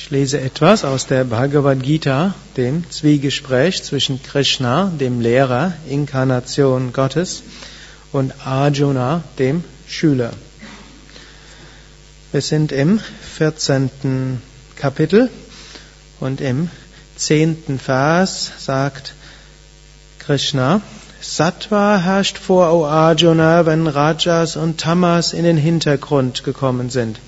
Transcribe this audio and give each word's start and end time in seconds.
Ich 0.00 0.10
lese 0.10 0.40
etwas 0.40 0.84
aus 0.84 1.06
der 1.06 1.24
Bhagavad 1.24 1.82
Gita, 1.82 2.32
dem 2.56 2.88
Zwiegespräch 2.88 3.82
zwischen 3.82 4.22
Krishna, 4.22 4.92
dem 4.98 5.20
Lehrer, 5.20 5.72
Inkarnation 5.88 6.92
Gottes, 6.92 7.42
und 8.12 8.32
Arjuna, 8.46 9.24
dem 9.40 9.64
Schüler. 9.88 10.32
Wir 12.30 12.40
sind 12.40 12.70
im 12.70 13.00
14. 13.34 14.40
Kapitel 14.76 15.30
und 16.20 16.40
im 16.40 16.70
10. 17.16 17.80
Vers 17.80 18.52
sagt 18.56 19.14
Krishna, 20.20 20.80
Sattva 21.20 21.98
herrscht 21.98 22.38
vor, 22.38 22.72
O 22.72 22.86
Arjuna, 22.86 23.66
wenn 23.66 23.88
Rajas 23.88 24.56
und 24.56 24.80
Tamas 24.80 25.32
in 25.32 25.42
den 25.42 25.58
Hintergrund 25.58 26.44
gekommen 26.44 26.88
sind. 26.88 27.18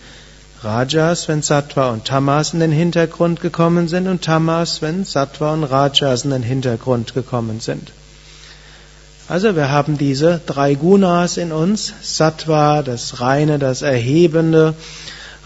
Rajas, 0.63 1.27
wenn 1.27 1.41
Sattva 1.41 1.91
und 1.91 2.05
Tamas 2.05 2.53
in 2.53 2.61
den 2.61 2.71
Hintergrund 2.71 3.41
gekommen 3.41 3.89
sind 3.89 4.07
und 4.07 4.23
Tamas, 4.23 4.83
wenn 4.83 5.05
Sattva 5.05 5.55
und 5.55 5.65
Rajas 5.65 6.25
in 6.25 6.31
den 6.31 6.43
Hintergrund 6.43 7.15
gekommen 7.15 7.61
sind. 7.61 7.93
Also 9.27 9.57
wir 9.57 9.71
haben 9.71 9.97
diese 9.97 10.41
drei 10.45 10.75
Gunas 10.75 11.39
in 11.39 11.53
uns. 11.53 11.95
Sattva, 12.03 12.83
das 12.83 13.21
Reine, 13.21 13.59
das 13.59 13.81
Erhebende. 13.81 14.75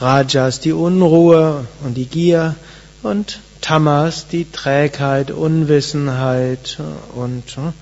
Rajas, 0.01 0.59
die 0.59 0.73
Unruhe 0.73 1.67
und 1.85 1.95
die 1.95 2.07
Gier. 2.07 2.57
Und 3.03 3.39
Tamas, 3.61 4.27
die 4.27 4.51
Trägheit, 4.51 5.31
Unwissenheit 5.31 6.79
und 7.15 7.45
hm, 7.51 7.73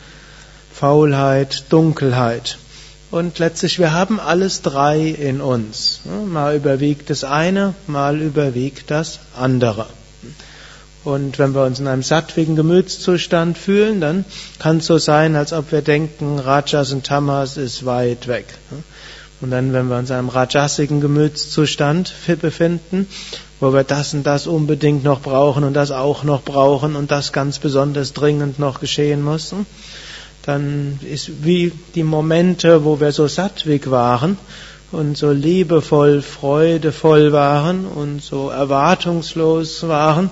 Faulheit, 0.75 1.65
Dunkelheit. 1.71 2.59
Und 3.13 3.39
letztlich, 3.39 3.79
wir 3.79 3.93
haben 3.93 4.19
alles 4.19 4.63
drei 4.63 4.99
in 5.07 5.43
uns. 5.43 6.01
Mal 6.27 6.57
überwiegt 6.57 7.11
das 7.11 7.25
eine, 7.25 7.75
mal 7.87 8.19
überwiegt 8.19 8.91
das 8.91 9.21
andere. 9.37 9.85
Und 11.05 11.39
wenn 11.39 11.55
wir 11.55 11.63
uns 11.65 11.79
in 11.79 11.89
einem 11.89 12.03
sattwigen 12.03 12.57
Gemütszustand 12.57 13.59
fühlen, 13.59 14.01
dann 14.01 14.25
kann 14.59 14.79
es 14.79 14.87
so 14.87 14.97
sein, 14.97 15.37
als 15.37 15.53
ob 15.53 15.73
wir 15.73 15.83
denken, 15.83 16.39
Rajas 16.39 16.93
und 16.93 17.05
Tamas 17.05 17.59
ist 17.59 17.85
weit 17.85 18.29
weg. 18.29 18.47
Und 19.43 19.51
dann, 19.51 19.75
wenn 19.75 19.89
wir 19.91 19.99
uns 19.99 20.09
in 20.09 20.17
einem 20.17 20.31
rajasigen 20.31 21.03
Gemütszustand 21.03 22.15
befinden, 22.41 23.09
wo 23.61 23.75
wir 23.75 23.85
das 23.85 24.15
und 24.15 24.23
das 24.23 24.47
unbedingt 24.47 25.05
noch 25.05 25.21
brauchen 25.21 25.65
und 25.65 25.75
das 25.75 25.91
auch 25.91 26.25
noch 26.25 26.43
brauchen 26.45 26.97
und 26.97 27.11
das 27.11 27.33
ganz 27.33 27.59
besonders 27.59 28.15
dringend 28.15 28.59
noch 28.59 28.81
geschehen 28.81 29.21
muss, 29.21 29.53
dann 30.45 30.99
ist 31.03 31.45
wie 31.45 31.73
die 31.95 32.03
Momente, 32.03 32.85
wo 32.85 33.01
wir 33.01 33.13
so 33.13 33.29
sattwig 33.29 33.91
waren 33.91 34.37
und 34.91 35.17
so 35.17 35.31
liebevoll, 35.31 36.23
freudevoll 36.23 37.33
waren 37.33 37.87
und 37.87 38.23
so 38.23 38.51
erwartungslos 38.51 39.87
waren, 39.89 40.31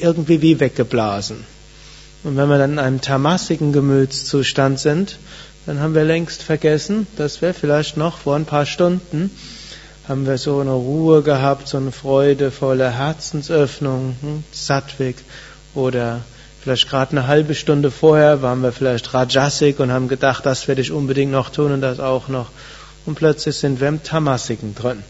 irgendwie 0.00 0.42
wie 0.42 0.60
weggeblasen. 0.60 1.44
Und 2.24 2.36
wenn 2.36 2.48
wir 2.48 2.58
dann 2.58 2.72
in 2.72 2.78
einem 2.78 3.00
tamassigen 3.00 3.72
Gemütszustand 3.72 4.80
sind, 4.80 5.18
dann 5.66 5.80
haben 5.80 5.94
wir 5.94 6.04
längst 6.04 6.42
vergessen, 6.42 7.06
dass 7.16 7.42
wir 7.42 7.54
vielleicht 7.54 7.96
noch 7.96 8.18
vor 8.18 8.36
ein 8.36 8.46
paar 8.46 8.66
Stunden 8.66 9.30
haben 10.08 10.26
wir 10.26 10.36
so 10.36 10.60
eine 10.60 10.72
Ruhe 10.72 11.22
gehabt, 11.22 11.68
so 11.68 11.78
eine 11.78 11.90
freudevolle 11.90 12.90
Herzensöffnung, 12.90 14.16
hm, 14.20 14.44
sattwig 14.52 15.16
oder 15.74 16.20
Vielleicht 16.64 16.88
gerade 16.88 17.10
eine 17.10 17.26
halbe 17.26 17.54
Stunde 17.54 17.90
vorher 17.90 18.40
waren 18.40 18.62
wir 18.62 18.72
vielleicht 18.72 19.12
Rajasik 19.12 19.80
und 19.80 19.92
haben 19.92 20.08
gedacht, 20.08 20.46
das 20.46 20.66
werde 20.66 20.80
ich 20.80 20.92
unbedingt 20.92 21.30
noch 21.30 21.50
tun 21.50 21.72
und 21.72 21.82
das 21.82 22.00
auch 22.00 22.28
noch. 22.28 22.48
Und 23.04 23.16
plötzlich 23.16 23.56
sind 23.56 23.82
wir 23.82 23.88
im 23.88 24.02
Tamasiken 24.02 24.74
drin. 24.74 25.02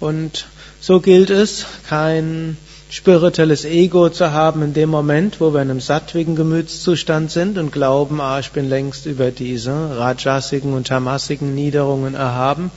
Und 0.00 0.46
so 0.80 0.98
gilt 0.98 1.30
es, 1.30 1.64
kein 1.88 2.56
spirituelles 2.88 3.64
Ego 3.64 4.08
zu 4.08 4.32
haben 4.32 4.64
in 4.64 4.74
dem 4.74 4.90
Moment, 4.90 5.40
wo 5.40 5.54
wir 5.54 5.62
in 5.62 5.70
einem 5.70 5.80
sattwigen 5.80 6.34
Gemütszustand 6.34 7.30
sind 7.30 7.56
und 7.56 7.70
glauben, 7.70 8.20
ah, 8.20 8.40
ich 8.40 8.50
bin 8.50 8.68
längst 8.68 9.06
über 9.06 9.30
diese 9.30 9.96
Rajasiken 9.96 10.72
und 10.72 10.88
Tamasiken 10.88 11.54
Niederungen 11.54 12.16
erhaben, 12.16 12.72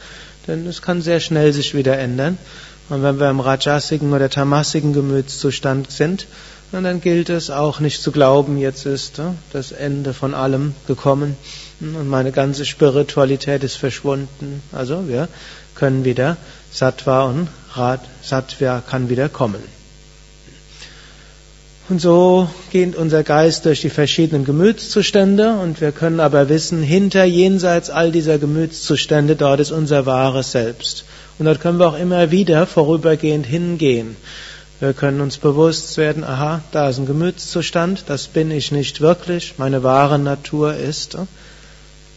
denn 0.46 0.68
es 0.68 0.84
kann 0.84 1.02
sehr 1.02 1.19
schnell 1.19 1.52
sich 1.52 1.74
wieder 1.74 1.97
ändern. 1.97 2.38
Und 2.89 3.01
wenn 3.03 3.19
wir 3.19 3.29
im 3.29 3.39
rajasigen 3.39 4.13
oder 4.13 4.29
tamasigen 4.29 4.94
Gemütszustand 4.94 5.91
sind, 5.91 6.27
dann 6.71 7.01
gilt 7.01 7.29
es 7.29 7.51
auch 7.51 7.79
nicht 7.79 8.01
zu 8.01 8.11
glauben, 8.11 8.57
jetzt 8.57 8.88
ist 8.88 9.19
äh, 9.19 9.23
das 9.51 9.71
Ende 9.71 10.13
von 10.13 10.33
allem 10.33 10.73
gekommen 10.88 11.38
und 11.79 12.09
meine 12.09 12.31
ganze 12.31 12.66
Spiritualität 12.66 13.63
ist 13.63 13.75
verschwunden. 13.75 14.63
Also 14.71 15.07
wir 15.07 15.27
können 15.75 16.03
wieder, 16.03 16.38
Sattva 16.71 17.25
und 17.25 17.47
Rad, 17.73 18.01
Sattva 18.23 18.81
kann 18.81 19.09
wieder 19.09 19.29
kommen. 19.29 19.61
Und 21.89 22.00
so 22.00 22.50
geht 22.71 22.95
unser 22.95 23.23
Geist 23.23 23.65
durch 23.65 23.81
die 23.81 23.89
verschiedenen 23.89 24.45
Gemütszustände 24.45 25.53
und 25.53 25.81
wir 25.81 25.91
können 25.91 26.21
aber 26.21 26.47
wissen, 26.47 26.81
hinter 26.81 27.25
jenseits 27.25 27.89
all 27.89 28.11
dieser 28.11 28.39
Gemütszustände, 28.39 29.35
dort 29.35 29.59
ist 29.59 29.71
unser 29.71 30.05
wahres 30.05 30.53
Selbst. 30.53 31.03
Und 31.39 31.45
dort 31.45 31.61
können 31.61 31.79
wir 31.79 31.88
auch 31.88 31.97
immer 31.97 32.31
wieder 32.31 32.67
vorübergehend 32.67 33.45
hingehen. 33.45 34.16
Wir 34.79 34.94
können 34.94 35.21
uns 35.21 35.38
bewusst 35.38 35.95
werden, 35.97 36.23
aha, 36.23 36.61
da 36.71 36.89
ist 36.89 36.97
ein 36.97 37.05
Gemütszustand, 37.05 38.05
das 38.07 38.27
bin 38.27 38.51
ich 38.51 38.71
nicht 38.71 38.99
wirklich, 39.01 39.55
meine 39.57 39.81
wahre 39.83 40.19
Natur 40.19 40.75
ist 40.75 41.16
äh, 41.16 41.19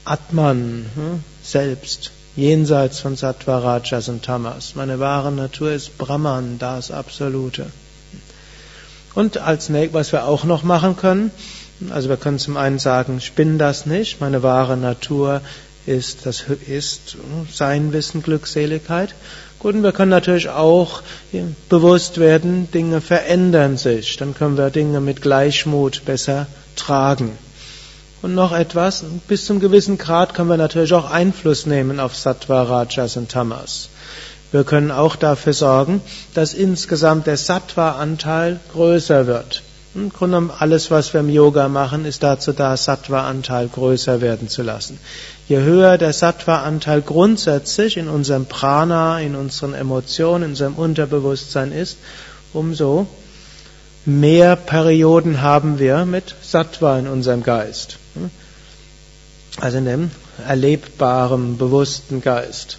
Atman, 0.04 0.87
hm, 0.94 1.22
selbst, 1.43 2.10
jenseits 2.34 3.00
von 3.00 3.16
Sattva, 3.16 3.59
Rajas 3.59 4.09
und 4.09 4.25
Tamas. 4.25 4.75
Meine 4.75 5.00
wahre 5.00 5.33
Natur 5.33 5.72
ist 5.72 5.97
Brahman, 5.97 6.59
das 6.59 6.91
Absolute. 6.91 7.66
Und 9.15 9.38
als 9.38 9.72
was 9.93 10.12
wir 10.12 10.27
auch 10.27 10.44
noch 10.44 10.62
machen 10.62 10.97
können, 10.97 11.31
also 11.91 12.09
wir 12.09 12.16
können 12.16 12.38
zum 12.38 12.56
einen 12.56 12.78
sagen, 12.78 13.19
ich 13.19 13.33
bin 13.33 13.59
das 13.59 13.87
nicht, 13.87 14.21
meine 14.21 14.43
wahre 14.43 14.77
Natur 14.77 15.41
ist, 15.87 16.27
das 16.27 16.45
ist 16.67 17.17
sein 17.53 17.93
Wissen, 17.93 18.23
Glückseligkeit. 18.23 19.15
Gut, 19.59 19.75
und 19.75 19.83
wir 19.83 19.93
können 19.93 20.11
natürlich 20.11 20.49
auch 20.49 21.03
bewusst 21.69 22.19
werden, 22.19 22.71
Dinge 22.71 23.01
verändern 23.01 23.77
sich. 23.77 24.17
Dann 24.17 24.35
können 24.35 24.57
wir 24.57 24.71
Dinge 24.71 25.01
mit 25.01 25.23
Gleichmut 25.23 26.05
besser 26.05 26.47
tragen. 26.77 27.39
Und 28.23 28.35
noch 28.35 28.53
etwas, 28.53 29.05
bis 29.29 29.47
zum 29.47 29.61
gewissen 29.61 29.99
Grad 29.99 30.35
können 30.35 30.49
wir 30.49 30.57
natürlich 30.57 30.93
auch 30.93 31.11
Einfluss 31.11 31.67
nehmen 31.67 32.01
auf 32.01 32.17
Sattva, 32.17 32.63
Rajas 32.63 33.17
und 33.17 33.31
Tamas. 33.31 33.89
Wir 34.53 34.65
können 34.65 34.91
auch 34.91 35.17
dafür 35.17 35.53
sorgen, 35.53 36.01
dass 36.35 36.55
insgesamt 36.55 37.27
der 37.27 37.37
Sattva-Anteil 37.37 38.61
größer 38.73 39.27
wird. 39.27 39.63
Im 39.97 40.11
Grunde 40.11 40.37
genommen 40.37 40.53
alles, 40.59 40.91
was 40.91 41.15
wir 41.15 41.21
im 41.21 41.31
Yoga 41.31 41.69
machen, 41.69 42.05
ist 42.05 42.23
dazu 42.23 42.53
da, 42.53 42.77
Sattva-Anteil 42.77 43.69
größer 43.69 44.21
werden 44.21 44.47
zu 44.47 44.62
lassen. 44.62 45.01
Je 45.49 45.57
höher 45.57 45.97
der 45.97 46.12
Sattva-Anteil 46.12 47.01
grundsätzlich 47.01 47.97
in 47.97 48.09
unserem 48.09 48.45
Prana, 48.45 49.21
in 49.21 49.34
unseren 49.34 49.73
Emotionen, 49.73 50.45
in 50.45 50.51
unserem 50.51 50.75
Unterbewusstsein 50.75 51.73
ist, 51.73 51.97
umso 52.53 53.07
mehr 54.05 54.55
Perioden 54.55 55.41
haben 55.41 55.79
wir 55.79 56.05
mit 56.05 56.34
Sattva 56.43 56.99
in 56.99 57.07
unserem 57.07 57.43
Geist. 57.43 57.97
Also 59.59 59.78
in 59.78 59.87
dem 59.87 60.11
erlebbaren, 60.47 61.57
bewussten 61.57 62.21
Geist. 62.21 62.77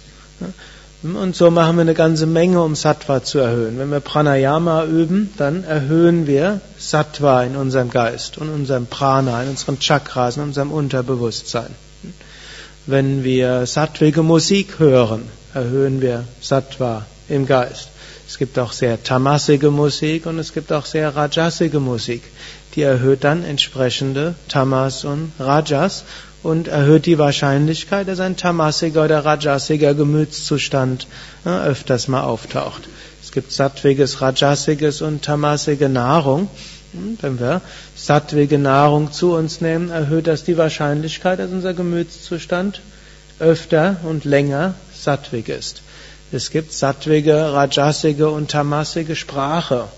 Und 1.02 1.36
so 1.36 1.52
machen 1.52 1.76
wir 1.76 1.82
eine 1.82 1.94
ganze 1.94 2.26
Menge, 2.26 2.60
um 2.60 2.74
Sattva 2.74 3.22
zu 3.22 3.38
erhöhen. 3.38 3.78
Wenn 3.78 3.90
wir 3.90 4.00
Pranayama 4.00 4.84
üben, 4.84 5.32
dann 5.36 5.62
erhöhen 5.62 6.26
wir 6.26 6.60
Sattva 6.76 7.44
in 7.44 7.54
unserem 7.54 7.90
Geist 7.90 8.36
und 8.38 8.48
unserem 8.48 8.86
Prana, 8.86 9.44
in 9.44 9.50
unseren 9.50 9.78
Chakras, 9.78 10.36
in 10.36 10.42
unserem 10.42 10.72
Unterbewusstsein. 10.72 11.70
Wenn 12.86 13.22
wir 13.22 13.66
sattwige 13.66 14.24
Musik 14.24 14.80
hören, 14.80 15.22
erhöhen 15.54 16.00
wir 16.00 16.24
Sattva 16.40 17.06
im 17.28 17.46
Geist. 17.46 17.90
Es 18.26 18.36
gibt 18.36 18.58
auch 18.58 18.72
sehr 18.72 19.00
tamasige 19.02 19.70
Musik 19.70 20.26
und 20.26 20.38
es 20.38 20.52
gibt 20.52 20.72
auch 20.72 20.84
sehr 20.84 21.14
rajasige 21.14 21.78
Musik. 21.78 22.22
Die 22.74 22.82
erhöht 22.82 23.22
dann 23.22 23.44
entsprechende 23.44 24.34
Tamas 24.48 25.04
und 25.04 25.32
Rajas 25.38 26.04
und 26.42 26.68
erhöht 26.68 27.06
die 27.06 27.18
Wahrscheinlichkeit, 27.18 28.08
dass 28.08 28.20
ein 28.20 28.36
tamasiger 28.36 29.04
oder 29.04 29.24
rajasiger 29.24 29.94
Gemütszustand 29.94 31.06
ja, 31.44 31.64
öfters 31.64 32.08
mal 32.08 32.22
auftaucht. 32.22 32.88
Es 33.22 33.32
gibt 33.32 33.52
sattwiges, 33.52 34.20
rajasiges 34.20 35.02
und 35.02 35.22
tamasige 35.22 35.88
Nahrung. 35.88 36.48
Und 36.94 37.22
wenn 37.22 37.38
wir 37.38 37.60
sattwige 37.94 38.58
Nahrung 38.58 39.12
zu 39.12 39.34
uns 39.34 39.60
nehmen, 39.60 39.90
erhöht 39.90 40.26
das 40.26 40.44
die 40.44 40.56
Wahrscheinlichkeit, 40.56 41.38
dass 41.38 41.50
unser 41.50 41.74
Gemütszustand 41.74 42.80
öfter 43.38 43.96
und 44.04 44.24
länger 44.24 44.74
sattwig 44.94 45.48
ist. 45.48 45.82
Es 46.32 46.50
gibt 46.50 46.72
sattwige, 46.72 47.52
rajasige 47.52 48.30
und 48.30 48.50
tamasige 48.50 49.16
Sprache. 49.16 49.88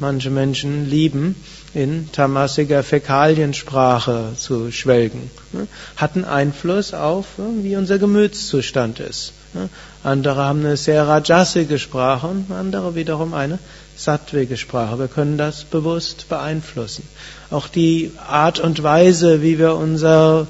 Manche 0.00 0.30
Menschen 0.30 0.88
lieben, 0.88 1.36
in 1.74 2.10
tamasiger 2.10 2.82
Fäkaliensprache 2.82 4.32
zu 4.36 4.72
schwelgen. 4.72 5.30
Hm, 5.52 5.68
hat 5.96 6.14
einen 6.14 6.24
Einfluss 6.24 6.94
auf, 6.94 7.26
hm, 7.36 7.62
wie 7.62 7.76
unser 7.76 7.98
Gemütszustand 7.98 9.00
ist. 9.00 9.32
Andere 10.02 10.44
haben 10.44 10.60
eine 10.60 10.76
sehr 10.76 11.06
rajasige 11.06 11.78
Sprache 11.78 12.26
und 12.26 12.50
andere 12.50 12.94
wiederum 12.94 13.34
eine 13.34 13.58
sattwige 13.96 14.56
Sprache. 14.56 14.98
Wir 14.98 15.08
können 15.08 15.38
das 15.38 15.64
bewusst 15.64 16.28
beeinflussen. 16.28 17.06
Auch 17.50 17.68
die 17.68 18.12
Art 18.28 18.60
und 18.60 18.82
Weise, 18.82 19.42
wie 19.42 19.58
wir 19.58 19.74
unsere 19.76 20.46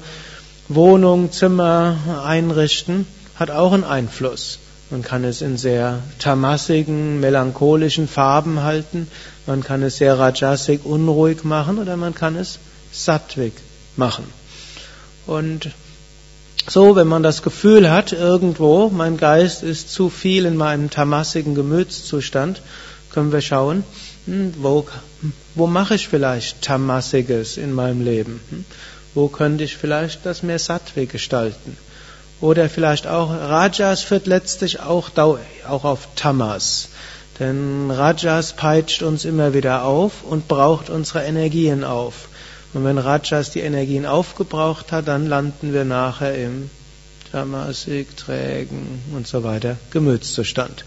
Wohnung, 0.67 1.31
Zimmer 1.31 1.97
einrichten, 2.25 3.07
hat 3.35 3.49
auch 3.51 3.71
einen 3.71 3.83
Einfluss. 3.83 4.59
Man 4.89 5.01
kann 5.01 5.25
es 5.25 5.41
in 5.41 5.57
sehr 5.57 6.01
tamassigen, 6.17 7.19
melancholischen 7.19 8.07
Farben 8.07 8.63
halten, 8.63 9.09
man 9.45 9.61
kann 9.61 9.83
es 9.83 9.97
sehr 9.97 10.17
rajasig, 10.17 10.85
unruhig 10.85 11.43
machen 11.43 11.77
oder 11.77 11.97
man 11.97 12.15
kann 12.15 12.37
es 12.37 12.59
sattwig 12.91 13.53
machen. 13.97 14.23
Und 15.25 15.71
so, 16.69 16.95
wenn 16.95 17.07
man 17.07 17.23
das 17.23 17.43
Gefühl 17.43 17.89
hat, 17.89 18.13
irgendwo, 18.13 18.89
mein 18.89 19.17
Geist 19.17 19.63
ist 19.63 19.91
zu 19.91 20.09
viel 20.09 20.45
in 20.45 20.55
meinem 20.55 20.89
tamassigen 20.89 21.55
Gemütszustand, 21.55 22.61
können 23.11 23.31
wir 23.31 23.41
schauen, 23.41 23.83
hm, 24.25 24.53
wo, 24.57 24.85
wo 25.55 25.67
mache 25.67 25.95
ich 25.95 26.07
vielleicht 26.07 26.61
Tamassiges 26.61 27.57
in 27.57 27.73
meinem 27.73 28.01
Leben? 28.01 28.39
Hm, 28.49 28.65
wo 29.13 29.27
könnte 29.27 29.63
ich 29.63 29.75
vielleicht 29.75 30.25
das 30.25 30.43
mehr 30.43 30.59
sattwig 30.59 31.09
gestalten? 31.09 31.77
Oder 32.39 32.69
vielleicht 32.69 33.07
auch, 33.07 33.31
Rajas 33.31 34.01
führt 34.01 34.27
letztlich 34.27 34.79
auch, 34.79 35.09
auch 35.17 35.83
auf 35.83 36.07
Tamas. 36.15 36.89
Denn 37.39 37.89
Rajas 37.89 38.53
peitscht 38.53 39.01
uns 39.01 39.25
immer 39.25 39.53
wieder 39.53 39.83
auf 39.83 40.23
und 40.23 40.47
braucht 40.47 40.89
unsere 40.89 41.23
Energien 41.23 41.83
auf. 41.83 42.29
Und 42.73 42.83
wenn 42.83 42.97
Rajas 42.97 43.51
die 43.51 43.61
Energien 43.61 44.05
aufgebraucht 44.05 44.91
hat, 44.91 45.07
dann 45.07 45.27
landen 45.27 45.73
wir 45.73 45.83
nachher 45.85 46.35
im 46.35 46.69
Tamasik, 47.31 48.15
Trägen 48.17 49.01
und 49.15 49.27
so 49.27 49.43
weiter 49.43 49.77
Gemütszustand. 49.91 50.85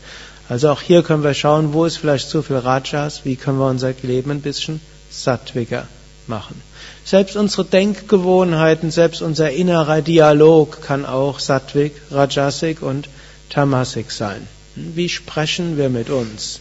Also 0.49 0.71
auch 0.71 0.81
hier 0.81 1.03
können 1.03 1.23
wir 1.23 1.35
schauen, 1.35 1.73
wo 1.73 1.85
ist 1.85 1.97
vielleicht 1.99 2.29
zu 2.29 2.43
viel 2.43 2.57
Rajas, 2.57 3.25
wie 3.25 3.37
können 3.37 3.59
wir 3.59 3.69
unser 3.69 3.93
Leben 4.03 4.31
ein 4.31 4.41
bisschen 4.41 4.81
sattwiger 5.11 5.87
machen. 6.31 6.63
Selbst 7.05 7.37
unsere 7.37 7.67
Denkgewohnheiten, 7.67 8.91
selbst 8.91 9.21
unser 9.21 9.51
innerer 9.51 10.01
Dialog 10.01 10.81
kann 10.81 11.05
auch 11.05 11.39
Sattvik, 11.39 11.93
Rajasik 12.11 12.81
und 12.81 13.11
Tamasik 13.51 14.11
sein. 14.11 14.47
Wie 14.77 15.11
sprechen 15.11 15.77
wir 15.77 15.91
mit 15.91 16.09
uns? 16.09 16.61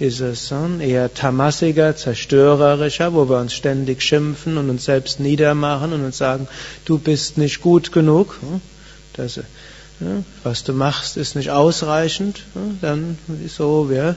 Ist 0.00 0.20
es 0.20 0.52
eher 0.80 1.14
tamasiger, 1.14 1.94
zerstörerischer, 1.94 3.14
wo 3.14 3.28
wir 3.28 3.38
uns 3.38 3.52
ständig 3.52 4.02
schimpfen 4.02 4.58
und 4.58 4.68
uns 4.68 4.86
selbst 4.86 5.20
niedermachen 5.20 5.92
und 5.92 6.04
uns 6.04 6.18
sagen, 6.18 6.48
du 6.84 6.98
bist 6.98 7.38
nicht 7.38 7.60
gut 7.60 7.92
genug, 7.92 8.40
das, 9.12 9.38
was 10.42 10.64
du 10.64 10.72
machst, 10.72 11.16
ist 11.16 11.36
nicht 11.36 11.50
ausreichend, 11.50 12.42
dann 12.80 13.18
so, 13.48 13.88
wir 13.90 14.16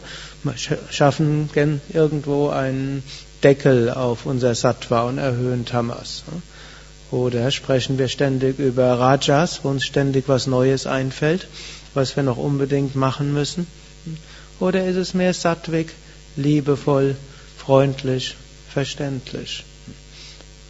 schaffen 0.90 1.50
irgendwo 1.94 2.50
einen 2.50 3.04
Deckel 3.44 3.92
auf 3.92 4.26
unser 4.26 4.56
Sattva 4.56 5.04
und 5.04 5.18
erhöhen 5.18 5.66
Tamas. 5.66 6.24
Oder 7.12 7.52
sprechen 7.52 7.98
wir 7.98 8.08
ständig 8.08 8.60
über 8.60 9.00
Rajas, 9.00 9.62
wo 9.64 9.70
uns 9.70 9.86
ständig 9.86 10.28
was 10.28 10.48
Neues 10.48 10.88
einfällt, 10.88 11.48
was 11.94 12.16
wir 12.16 12.24
noch 12.24 12.38
unbedingt 12.38 12.96
machen 12.96 13.34
müssen? 13.34 13.68
Oder 14.60 14.86
ist 14.86 14.98
es 14.98 15.14
mehr 15.14 15.34
sattwig, 15.34 15.94
liebevoll, 16.36 17.16
freundlich, 17.58 18.36
verständlich? 18.70 19.64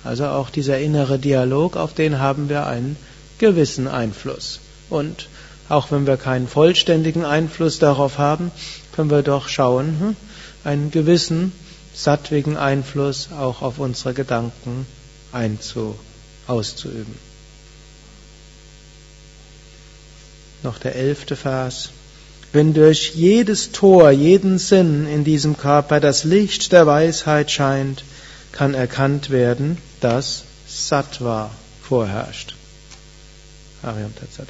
Also 0.04 0.27
auch 0.27 0.50
dieser 0.50 0.77
innere 0.77 1.18
Dialog, 1.18 1.75
auf 1.75 1.94
den 1.94 2.19
haben 2.19 2.50
wir 2.50 2.68
einen 2.68 2.98
gewissen 3.39 3.88
Einfluss. 3.88 4.59
Und 4.89 5.28
auch 5.69 5.92
wenn 5.92 6.07
wir 6.07 6.18
keinen 6.18 6.48
vollständigen 6.48 7.25
Einfluss 7.25 7.80
darauf 7.80 8.18
haben, 8.18 8.51
können 8.94 9.10
wir 9.10 9.22
doch 9.22 9.50
schauen, 9.50 10.00
hm, 10.00 10.16
einen 10.63 10.92
gewissen 10.92 11.51
sattwigen 11.94 12.57
Einfluss 12.57 13.30
auch 13.38 13.62
auf 13.62 13.80
unsere 13.80 14.13
Gedanken 14.13 14.86
einzu, 15.31 15.95
auszuüben. 16.48 17.16
Noch 20.63 20.80
der 20.80 20.95
elfte 20.95 21.36
Vers. 21.36 21.90
Wenn 22.54 22.74
durch 22.74 23.13
jedes 23.13 23.72
Tor, 23.72 24.10
jeden 24.12 24.57
Sinn 24.57 25.06
in 25.06 25.24
diesem 25.24 25.57
Körper 25.57 26.00
das 26.00 26.24
Licht 26.24 26.72
der 26.72 26.88
Weisheit 26.88 27.51
scheint, 27.51 28.04
kann 28.51 28.74
erkannt 28.74 29.30
werden, 29.30 29.78
dass 30.00 30.44
Sattva 30.68 31.51
vorherrscht. 31.83 32.56
Ariam 33.83 34.13
Tatsat. 34.16 34.48